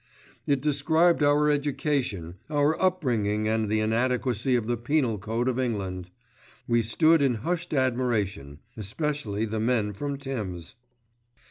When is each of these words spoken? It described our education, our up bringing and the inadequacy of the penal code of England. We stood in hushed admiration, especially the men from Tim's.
It 0.47 0.61
described 0.61 1.21
our 1.21 1.47
education, 1.51 2.33
our 2.49 2.73
up 2.81 3.01
bringing 3.01 3.47
and 3.47 3.69
the 3.69 3.81
inadequacy 3.81 4.55
of 4.55 4.65
the 4.65 4.75
penal 4.75 5.19
code 5.19 5.47
of 5.47 5.59
England. 5.59 6.09
We 6.67 6.81
stood 6.81 7.21
in 7.21 7.35
hushed 7.45 7.71
admiration, 7.71 8.61
especially 8.75 9.45
the 9.45 9.59
men 9.59 9.93
from 9.93 10.17
Tim's. 10.17 10.73